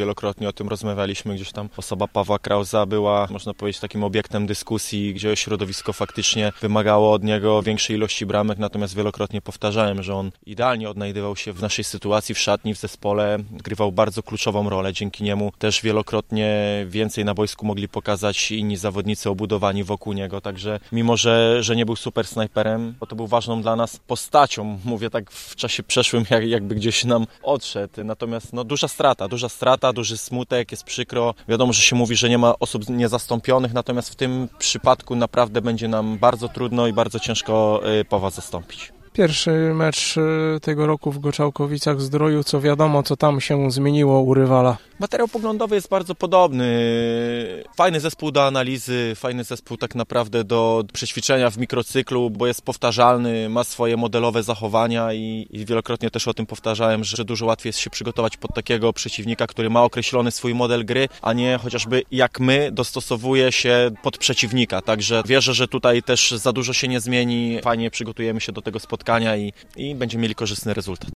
wielokrotnie 0.00 0.48
o 0.48 0.52
tym 0.52 0.68
rozmawialiśmy, 0.68 1.34
gdzieś 1.34 1.52
tam 1.52 1.68
osoba 1.76 2.06
Pawła 2.06 2.38
Krauza 2.38 2.86
była, 2.86 3.26
można 3.30 3.54
powiedzieć, 3.54 3.80
takim 3.80 4.04
obiektem 4.04 4.46
dyskusji, 4.46 5.14
gdzie 5.14 5.36
środowisko 5.36 5.92
faktycznie 5.92 6.52
wymagało 6.60 7.12
od 7.12 7.24
niego 7.24 7.62
większej 7.62 7.96
ilości 7.96 8.26
bramek, 8.26 8.58
natomiast 8.58 8.96
wielokrotnie 8.96 9.40
powtarzałem, 9.40 10.02
że 10.02 10.14
on 10.14 10.30
idealnie 10.46 10.90
odnajdywał 10.90 11.36
się 11.36 11.52
w 11.52 11.62
naszej 11.62 11.84
sytuacji, 11.84 12.34
w 12.34 12.38
szatni, 12.38 12.74
w 12.74 12.78
zespole, 12.78 13.38
grywał 13.50 13.92
bardzo 13.92 14.22
kluczową 14.22 14.68
rolę, 14.68 14.92
dzięki 14.92 15.24
niemu 15.24 15.52
też 15.58 15.82
wielokrotnie 15.82 16.50
więcej 16.88 17.24
na 17.24 17.34
boisku 17.34 17.66
mogli 17.66 17.88
pokazać 17.88 18.50
inni 18.50 18.76
zawodnicy 18.76 19.30
obudowani 19.30 19.84
wokół 19.84 20.12
niego, 20.12 20.40
także 20.40 20.80
mimo, 20.92 21.16
że, 21.16 21.62
że 21.62 21.76
nie 21.76 21.86
był 21.86 21.96
super 21.96 22.26
snajperem, 22.26 22.94
to, 23.08 23.16
był 23.16 23.26
ważną 23.26 23.62
dla 23.62 23.76
nas 23.76 23.96
postacią, 23.96 24.78
mówię 24.84 25.10
tak 25.10 25.30
w 25.30 25.56
czasie 25.56 25.82
przeszłym, 25.82 26.24
jak, 26.30 26.46
jakby 26.46 26.74
gdzieś 26.74 27.04
nam 27.04 27.26
odszedł, 27.42 28.04
natomiast 28.04 28.52
no, 28.52 28.64
duża 28.64 28.88
strata, 28.88 29.28
duża 29.28 29.48
strata, 29.48 29.89
duży 29.92 30.18
smutek, 30.18 30.70
jest 30.70 30.84
przykro, 30.84 31.34
wiadomo, 31.48 31.72
że 31.72 31.82
się 31.82 31.96
mówi, 31.96 32.16
że 32.16 32.28
nie 32.28 32.38
ma 32.38 32.58
osób 32.58 32.88
niezastąpionych, 32.88 33.72
natomiast 33.72 34.10
w 34.10 34.16
tym 34.16 34.48
przypadku 34.58 35.16
naprawdę 35.16 35.62
będzie 35.62 35.88
nam 35.88 36.18
bardzo 36.18 36.48
trudno 36.48 36.86
i 36.86 36.92
bardzo 36.92 37.18
ciężko 37.18 37.80
y, 38.00 38.04
Pawła 38.04 38.30
zastąpić. 38.30 38.92
Pierwszy 39.12 39.50
mecz 39.74 40.16
y, 40.16 40.60
tego 40.62 40.86
roku 40.86 41.12
w 41.12 41.18
Goczałkowicach 41.18 42.00
Zdroju, 42.00 42.44
co 42.44 42.60
wiadomo, 42.60 43.02
co 43.02 43.16
tam 43.16 43.40
się 43.40 43.70
zmieniło 43.70 44.20
u 44.20 44.34
rywala. 44.34 44.76
Materiał 45.00 45.28
poglądowy 45.28 45.74
jest 45.74 45.88
bardzo 45.88 46.14
podobny. 46.14 46.64
Fajny 47.76 48.00
zespół 48.00 48.30
do 48.30 48.46
analizy, 48.46 49.12
fajny 49.16 49.44
zespół 49.44 49.76
tak 49.76 49.94
naprawdę 49.94 50.44
do 50.44 50.84
przećwiczenia 50.92 51.50
w 51.50 51.58
mikrocyklu, 51.58 52.30
bo 52.30 52.46
jest 52.46 52.62
powtarzalny, 52.62 53.48
ma 53.48 53.64
swoje 53.64 53.96
modelowe 53.96 54.42
zachowania 54.42 55.12
i, 55.12 55.46
i 55.50 55.66
wielokrotnie 55.66 56.10
też 56.10 56.28
o 56.28 56.34
tym 56.34 56.46
powtarzałem, 56.46 57.04
że 57.04 57.24
dużo 57.24 57.46
łatwiej 57.46 57.68
jest 57.68 57.78
się 57.78 57.90
przygotować 57.90 58.36
pod 58.36 58.54
takiego 58.54 58.92
przeciwnika, 58.92 59.46
który 59.46 59.70
ma 59.70 59.82
określony 59.82 60.30
swój 60.30 60.54
model 60.54 60.84
gry, 60.84 61.08
a 61.22 61.32
nie 61.32 61.58
chociażby 61.62 62.02
jak 62.10 62.40
my 62.40 62.72
dostosowuje 62.72 63.52
się 63.52 63.90
pod 64.02 64.18
przeciwnika. 64.18 64.82
Także 64.82 65.22
wierzę, 65.26 65.54
że 65.54 65.68
tutaj 65.68 66.02
też 66.02 66.30
za 66.30 66.52
dużo 66.52 66.72
się 66.72 66.88
nie 66.88 67.00
zmieni. 67.00 67.58
Fajnie 67.62 67.90
przygotujemy 67.90 68.40
się 68.40 68.52
do 68.52 68.62
tego 68.62 68.80
spotkania 68.80 69.36
i, 69.36 69.52
i 69.76 69.94
będziemy 69.94 70.22
mieli 70.22 70.34
korzystny 70.34 70.74
rezultat. 70.74 71.08